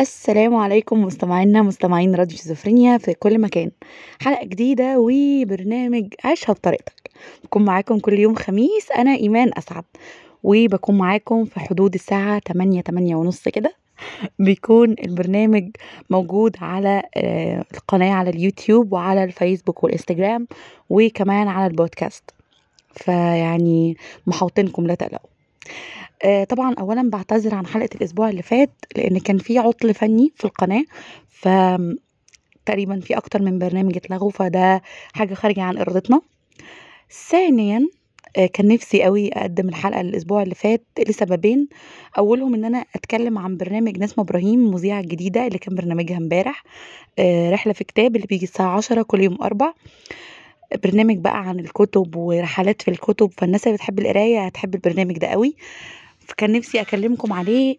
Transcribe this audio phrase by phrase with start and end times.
[0.00, 3.70] السلام عليكم مستمعينا مستمعين راديو شيزوفرينيا في كل مكان.
[4.22, 7.10] حلقة جديدة وبرنامج عيشها بطريقتك
[7.44, 9.84] بكون معاكم كل يوم خميس أنا إيمان أسعد.
[10.42, 13.74] وبكون معاكم في حدود الساعة تمانية تمانية ونص كده.
[14.38, 15.70] بيكون البرنامج
[16.10, 20.46] موجود على آه، القناة على اليوتيوب وعلى الفيسبوك والإنستجرام
[20.90, 22.30] وكمان على البودكاست.
[22.92, 25.30] فيعني محاوطينكم لا تقلقوا.
[26.24, 30.44] آه، طبعا اولا بعتذر عن حلقة الأسبوع اللي فات لأن كان في عطل فني في
[30.44, 30.84] القناة
[31.28, 31.48] ف
[32.66, 36.20] تقريبا في أكتر من برنامج اتلغوا فده حاجة خارجة عن إرادتنا.
[37.30, 37.88] ثانيا
[38.36, 41.68] آه، كان نفسي قوي أقدم الحلقة الأسبوع اللي فات لسببين.
[42.18, 46.64] أولهم إن أنا أتكلم عن برنامج نسمة إبراهيم المذيعه الجديده اللي كان برنامجها امبارح.
[47.18, 49.72] آه، رحلة في كتاب اللي بيجي الساعة عشرة كل يوم أربع
[50.84, 55.56] برنامج بقى عن الكتب ورحلات في الكتب فالناس اللي بتحب القراية هتحب البرنامج ده قوي.
[56.28, 57.76] فكان نفسي أكلمكم عليه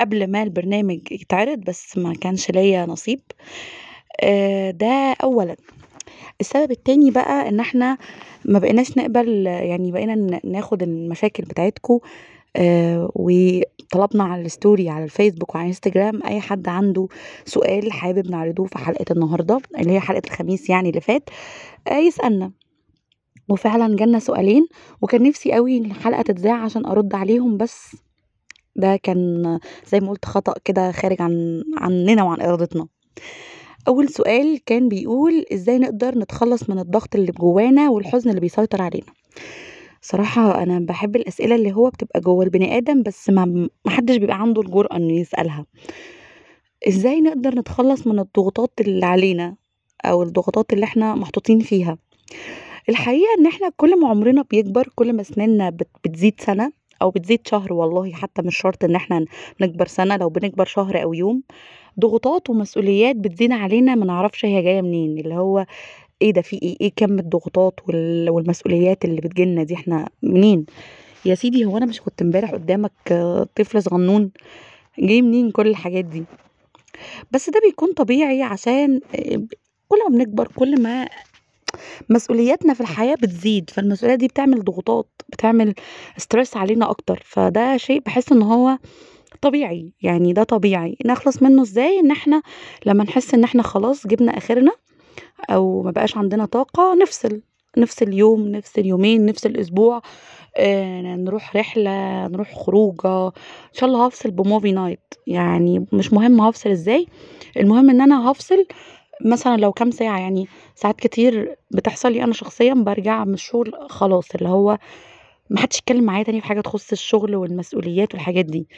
[0.00, 3.20] قبل ما البرنامج يتعرض بس ما كانش ليا نصيب.
[4.20, 5.56] آه، ده اولا.
[6.40, 7.98] السبب التاني بقى إن إحنا
[8.44, 11.98] ما بقيناش نقبل يعني بقينا ناخد المشاكل بتاعتكم
[13.14, 17.08] وطلبنا على الستوري على الفيسبوك وعلى انستجرام أي حد عنده
[17.44, 21.30] سؤال حابب نعرضه في حلقة النهاردة اللي هي حلقة الخميس يعني اللي فات
[21.88, 22.50] آه، يسألنا.
[23.48, 24.66] وفعلا جالنا سؤالين
[25.02, 27.96] وكان نفسي قوي إن الحلقة تتذاع عشان أرد عليهم بس
[28.76, 32.86] ده كان زي ما قلت خطأ كده خارج عن عننا وعن إرادتنا.
[33.88, 39.06] أول سؤال كان بيقول إزاي نقدر نتخلص من الضغط اللي جوانا والحزن اللي بيسيطر علينا؟
[40.02, 44.62] صراحة أنا بحب الأسئلة اللي هو بتبقى جوه البني آدم بس ما محدش بيبقى عنده
[44.62, 45.66] الجرأة إنه يسألها.
[46.88, 49.56] إزاي نقدر نتخلص من الضغوطات اللي علينا
[50.04, 51.98] أو الضغوطات اللي إحنا محطوطين فيها؟
[52.88, 57.40] الحقيقة إن إحنا كل ما عمرنا بيكبر كل ما سننا بت- بتزيد سنة أو بتزيد
[57.48, 59.24] شهر والله حتى مش شرط إن إحنا
[59.60, 61.42] نكبر سنة لو بنكبر شهر أو يوم
[62.00, 65.66] ضغوطات ومسؤوليات بتزيد علينا ما نعرفش هي جاية منين اللي هو
[66.22, 70.66] إيه ده في إيه إيه كم الضغوطات وال- والمسؤوليات اللي بتجيلنا دي إحنا منين؟
[71.24, 72.92] يا سيدي هو أنا مش كنت إمبارح قدامك
[73.56, 74.30] طفل صغنون
[74.98, 76.24] جاي منين كل الحاجات دي؟
[77.30, 79.42] بس ده بيكون طبيعي عشان آه،
[79.88, 81.08] كل ما بنكبر كل ما
[82.08, 85.74] مسؤولياتنا في الحياة بتزيد فالمسؤوليات دي بتعمل ضغوطات بتعمل
[86.16, 88.78] ستريس علينا أكتر فده شيء بحس إن هو
[89.42, 90.96] طبيعي يعني ده طبيعي.
[91.06, 92.42] نخلص منه إزاي؟ إن إحنا
[92.86, 94.72] لما نحس إن إحنا خلاص جبنا آخرنا
[95.50, 97.40] أو ما بقاش عندنا طاقة نفصل
[97.78, 100.02] نفصل يوم نفصل يومين نفصل أسبوع
[100.56, 103.32] آه نروح رحلة نروح خروجة إن
[103.72, 107.06] شاء الله هفصل ب movie night يعني مش مهم هفصل إزاي
[107.56, 108.66] المهم إن أنا هفصل
[109.24, 114.34] مثلا لو كام ساعة يعني ساعات كتير بتحصل لي أنا شخصيا برجع من الشغل خلاص
[114.34, 114.78] اللي هو
[115.50, 118.68] ما حدش يتكلم معايا تاني في حاجة تخص الشغل والمسؤوليات والحاجات دي.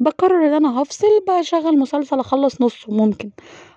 [0.00, 3.30] باقرر إن أنا هافصل باشغّل مسلسل اخلّص نُصّه ممكن،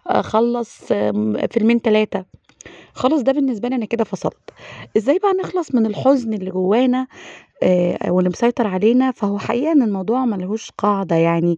[0.07, 2.25] اخلّص آمم فيلمين 3
[2.93, 4.49] خلاص ده بالنسبة لي أنا كده فصلت.
[4.97, 7.07] إزاي بقى نخلص من الحزن اللي جوانا
[7.63, 11.57] آآ واللي مسيطر علينا؟ فهو حقيقة إن الموضوع ما لهوش قاعدة، يعني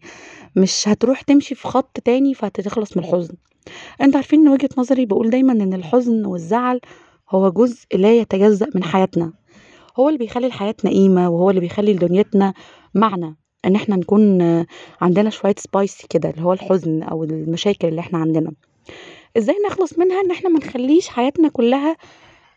[0.55, 3.33] مش هتروح تمشي في خط تاني فهتخلص من الحزن.
[4.01, 6.79] أنتم عارفين إن وجهة نظري باقول دايمًا إن الحزن والزعل
[7.29, 9.33] هو جزء لا يتجزأ من حياتنا،
[9.99, 12.53] هو اللي بيخلّي لحياتنا قيمة وهو اللي بيخلّي لدنيتنا
[12.95, 14.65] معنى، إن إحنا نكون آه،
[15.01, 18.51] عندنا شوية spicy كده اللي هو الحزن أو المشاكل اللي إحنا عندنا.
[19.37, 21.97] إزاي نخلص منها؟ إن إحنا ما نخلّيش حياتنا كلّها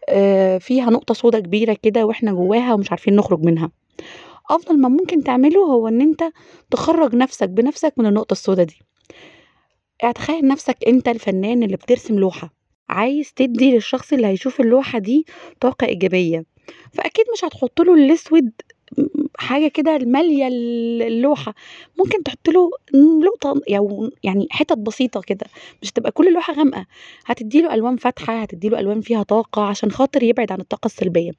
[0.09, 3.71] آآ فيها نقطة سودا كبيرة كده وإحنا جواها ومش عارفين نخرج منها.
[4.51, 6.25] أفضل ما ممكن تعمله هو إن أنت
[6.71, 8.79] تخرّج نَفْسك بنَفْسك من النقطة السودا دي.
[10.05, 12.55] اعتخيل نَفْسك أنت الفنان اللي بترسم لوحة،
[12.89, 15.27] عايز تدّي للشخص اللي هيشوف اللوحة دي
[15.61, 16.45] طاقة إيجابية،
[16.93, 18.51] فأكيد مش هتحُط له الأسود
[18.99, 19.07] م
[19.39, 21.55] حاجة كده مالية ال اللوحة،
[21.99, 22.71] ممكن تحُط له
[23.25, 25.47] نقطة يو يعني حِتَت بسيطة كده،
[25.83, 26.87] مش هتبقى كل اللوحة غامقة،
[27.27, 31.31] هتدّي له ألوان فاتحة، هتدّي له ألوان فيها طاقة عشان خاطر يبعد عن الطاقة السلبية.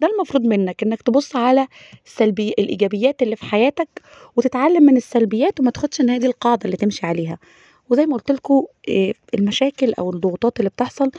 [0.00, 1.66] ده المفروض منّك، إنّك تبُص على
[2.06, 3.88] السلبي الإيجابيات اللي في حياتك
[4.36, 7.38] وتتعلّم من السلبيات وما تاخدش إن هي دي القاعدة اللي تمشي عليها.
[7.90, 11.10] وزي ما قُلت لكم آآ المشاكل أو الضغوطات اللي بتحصل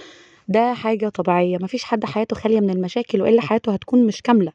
[0.47, 4.51] ده حاجة طبيعية، ما فيش حد حياته خالية من المشاكل وإلا حياته هتكون مش كاملة،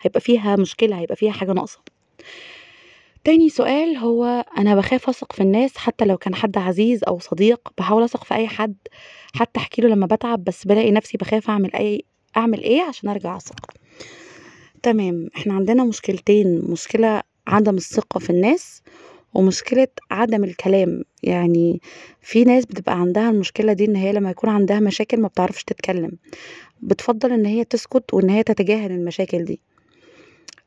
[0.00, 1.78] هيبقى فيها مشكلة، هيبقى فيها حاجة ناقصة.
[3.24, 7.68] تاني سؤال هو أنا باخاف أثق في الناس حتى لو كان حد عزيز أو صديق،
[7.78, 8.74] باحاول أثق في أي حد،
[9.34, 12.04] حتى أحكي له لمّا باتعب، بس بالاقي نفسي باخاف أعمل أي
[12.36, 13.70] أعمل إيه عشان أرجع أثق.
[14.82, 18.82] تمام، إحنا عندنا مشكلتين، مشكلة عدم الثقة في الناس،
[19.34, 21.80] ومشكلة عدم الكلام، يعني
[22.22, 26.12] في ناس بتبقى عندها المشكلة دي إن هي لمّا يكون عندها مشاكل ما بتعرفش تتكلم،
[26.82, 29.60] بتفضّل إن هي تسكت وإن هي تتجاهل المشاكل دي.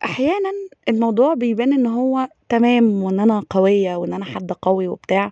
[0.04, 0.51] أحيانًا
[0.89, 5.31] الموضوع بيبان إن هو تمام وإن أنا قوية وإن أنا حد قوي وبتاع،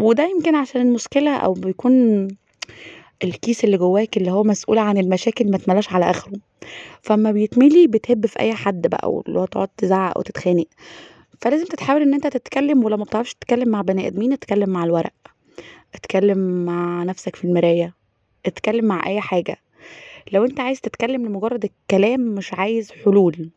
[0.00, 2.28] وده يمكن عشان المشكلة أو بيكون
[3.24, 6.32] الكيس اللي جواك اللي هو مسؤول عن المشاكل ما اتملاش على آخره،
[7.02, 10.66] فأمّا بيتملي بتهِب في أي حد بقى واللي هو تقعد تزعق وتتخانق،
[11.40, 15.12] فلازم تتحاول إن أنت تتكلم ولو ما بتعرفش تتكلم مع بني آدمين اتكلم مع الورق،
[15.94, 17.94] اتكلم مع نفسك في المراية،
[18.46, 19.56] اتكلم مع أي حاجة،
[20.32, 23.50] لو أنت عايز تتكلم لمجرد الكلام مش عايز حلول،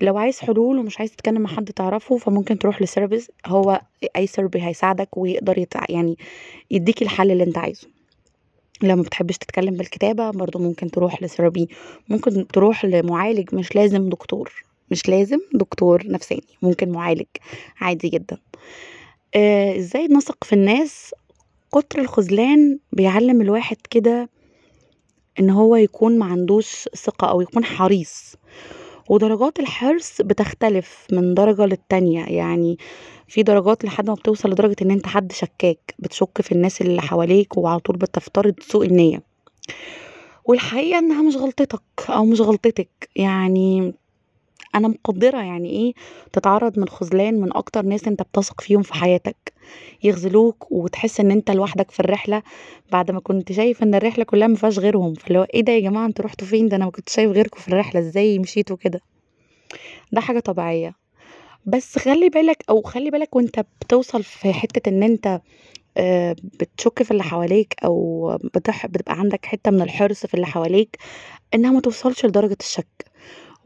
[0.00, 3.80] لو عايز حلول ومش عايز تتكلم مع حد تعرفه فممكن تروح ل therapist هو
[4.16, 6.16] أي therapy هيساعدك ويقدر يت يعني
[6.70, 7.88] يدّيك الحل اللي أنت عايزه.
[8.82, 11.68] لو ما بتحبش تتكلم بالكتابة برضه ممكن تروح ل therapy،
[12.08, 14.52] ممكن تروح لمعالج مش لازم دكتور،
[14.90, 17.26] مش لازم دكتور نفساني، ممكن معالج
[17.80, 18.38] عادي جدًا.
[19.34, 21.14] آآ إزاي نثق في الناس؟
[21.74, 24.28] كتر الخذلان بيعلّم الواحد كده
[25.40, 28.34] إن هو يكون ما عندوش ثقة أو يكون حريص،
[29.10, 32.78] ودرجات الحرص بتختلف من درجة للتانية، يعني
[33.28, 37.56] في درجات لحد ما بتوصل لدرجة إن أنت حد شكّاك، بتشُك في الناس اللي حواليك
[37.58, 39.22] وعلى طول بتفترض سوء النية.
[40.44, 43.94] والحقيقة إنها مش غلطتك أو مش غلطتِك، يعني
[44.74, 45.92] أنا مقدّرة يعني إيه
[46.32, 49.52] تتعرّض من خذلان من أكتر ناس أنت بتثق فيهم في حياتك،
[50.04, 52.42] يخذلوك وتحس إن أنت لوحدك في الرحلة
[52.92, 55.80] بعد ما كنت شايف إن الرحلة كلّها ما فيهاش غيرهم، فاللي هو إيه ده يا
[55.80, 59.00] جماعة أنتم رُحتوا فين؟ ده أنا ما كنتش شايف غيركم في الرحلة، إزاي مشيتوا كده؟
[60.12, 60.94] ده حاجة طبيعية،
[61.66, 65.40] بس خلّي بالك أو خلّي بالك وأنت بتوصل في حتّة إن أنت
[65.96, 70.96] آآ بتشُك في اللي حواليك أو بتح بتبقى عندك حتّة من الحرص في اللي حواليك،
[71.54, 72.86] إنها ما توصلش لدرجة الشَك،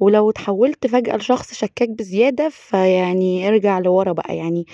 [0.01, 4.67] ولو اتحوّلت فجأة لشخص شكّاك بزيادة فيعني ارجع لورا بقى، يعني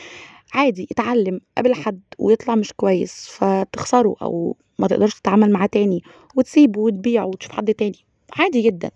[0.54, 6.02] عادي اتعلّم، قابل حد ويطلع مش كويس فتخسره أو ما تقدرش تتعامل معاه تاني
[6.36, 7.98] وتسيبه وتبيعه وتشوف حد تاني،
[8.38, 8.90] عادي جدًا.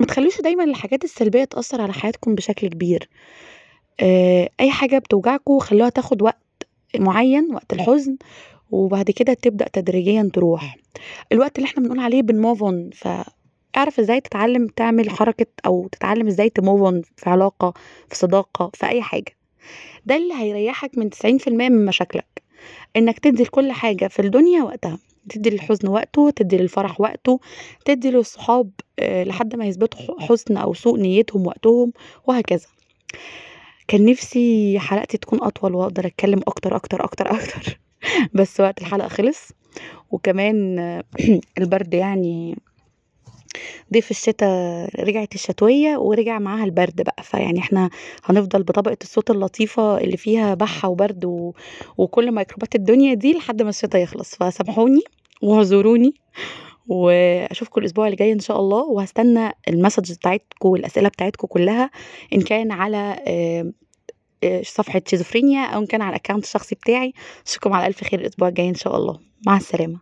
[0.00, 3.08] ما تخلّوش دايمًا الحاجات السلبية تأثّر على حياتكم بشكل كبير،
[4.00, 6.42] آآ أي حاجة بتوجعكم خلّوها تاخد وقت
[6.98, 8.18] معيّن، وقت الحزن،
[8.70, 10.76] وبعد كده تبدأ تدريجيًا تروح.
[11.32, 12.98] الوقت اللي إحنا بنقول عليه بنmove on
[13.74, 17.74] فاعرف إزاي تتعلّم تعمل حركة أو تتعلّم تmove on في علاقة،
[18.08, 19.36] في صداقة، في أي حاجة.
[20.06, 22.42] ده اللي هيريّحك من 90% من مشاكلك،
[22.96, 24.98] إنّك تدّي لكل حاجة في الدنيا وقتها،
[25.30, 27.40] تدّي للحزن وقته، تدّي للفرح وقته،
[27.84, 31.92] تدّي للصحاب آآ لحد ما يثبتوا حُسن أو سوء نيتهم وقتهم
[32.26, 32.66] وهكذا.
[33.88, 37.80] كان نِفْسي حلقتي تكون أطول وأقدر أتكلم أكتر، أكتر، أكتر، أكتر
[38.34, 39.48] بس وقت الحلقة خلص،
[40.10, 40.78] وكمان
[41.58, 42.56] البرد يعني
[43.92, 47.90] ضيف الشتا رجعت الشتوية ورجع معاها البرد بقى، فيعني إحنا
[48.24, 51.52] هنفضل بطبقة الصوت اللطيفة اللي فيها بَحّة وبرد و
[51.96, 55.00] وكل ميكروبات الدنيا دي لحد ما الشتا يخلص، فسامحوني
[55.42, 56.14] واعذروني،
[56.88, 61.90] وأشوفكم الأسبوع اللي جاي إن شاء الله، وهاستنى الmessages بتاعتكم والأسئلة بتاعتكم كلّها
[62.34, 63.72] إن كان على آآ
[64.44, 67.12] آآ صفحة شيزوفرينيا أو إن كان على الaccount الشخصي بتاعي،
[67.46, 69.98] أشوفكم على ألف خير الأسبوع الجاي إن شاء الله، مع السلامة.